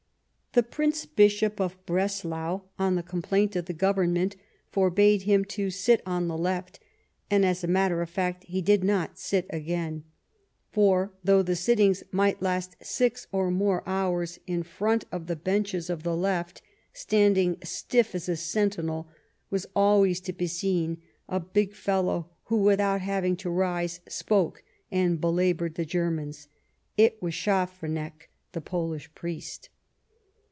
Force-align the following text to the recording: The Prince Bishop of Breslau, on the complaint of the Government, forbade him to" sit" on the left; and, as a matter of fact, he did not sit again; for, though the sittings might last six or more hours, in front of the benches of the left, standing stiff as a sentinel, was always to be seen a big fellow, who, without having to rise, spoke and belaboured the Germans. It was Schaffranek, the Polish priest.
The 0.53 0.63
Prince 0.63 1.05
Bishop 1.05 1.61
of 1.61 1.77
Breslau, 1.85 2.63
on 2.77 2.95
the 2.95 3.03
complaint 3.03 3.55
of 3.55 3.67
the 3.67 3.73
Government, 3.73 4.35
forbade 4.69 5.21
him 5.21 5.45
to" 5.45 5.69
sit" 5.71 6.01
on 6.05 6.27
the 6.27 6.35
left; 6.37 6.77
and, 7.29 7.45
as 7.45 7.63
a 7.63 7.67
matter 7.67 8.01
of 8.01 8.09
fact, 8.09 8.43
he 8.43 8.61
did 8.61 8.83
not 8.83 9.17
sit 9.17 9.45
again; 9.49 10.03
for, 10.69 11.13
though 11.23 11.41
the 11.41 11.55
sittings 11.55 12.03
might 12.11 12.41
last 12.41 12.75
six 12.81 13.27
or 13.31 13.49
more 13.49 13.81
hours, 13.87 14.41
in 14.45 14.61
front 14.63 15.05
of 15.09 15.27
the 15.27 15.37
benches 15.37 15.89
of 15.89 16.03
the 16.03 16.17
left, 16.17 16.61
standing 16.91 17.57
stiff 17.63 18.13
as 18.13 18.27
a 18.27 18.35
sentinel, 18.35 19.07
was 19.49 19.67
always 19.73 20.19
to 20.19 20.33
be 20.33 20.47
seen 20.47 21.01
a 21.29 21.39
big 21.39 21.73
fellow, 21.73 22.27
who, 22.47 22.57
without 22.57 22.99
having 22.99 23.37
to 23.37 23.49
rise, 23.49 24.01
spoke 24.09 24.61
and 24.91 25.21
belaboured 25.21 25.75
the 25.75 25.85
Germans. 25.85 26.49
It 26.97 27.21
was 27.21 27.33
Schaffranek, 27.33 28.27
the 28.51 28.59
Polish 28.59 29.09
priest. 29.15 29.69